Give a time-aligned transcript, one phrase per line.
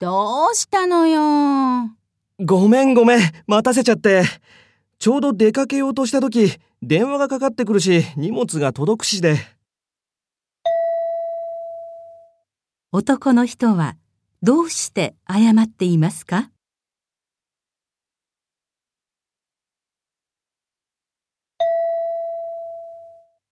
[0.00, 1.90] どうしたのよ？
[2.38, 4.22] ごめんごめん、待たせちゃって。
[5.00, 9.38] ちょうど出かけようとした時、電話がかかってくるし、荷物が届くしで。
[12.92, 13.96] 男の人は
[14.40, 16.52] どうして謝っていますか？